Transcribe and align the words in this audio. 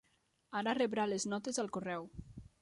Ara 0.61 0.73
rebrà 0.77 1.05
les 1.11 1.27
notes 1.35 1.63
al 1.65 1.71
correu. 1.77 2.09